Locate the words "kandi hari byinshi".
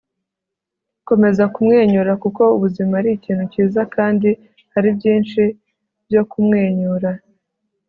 3.95-5.41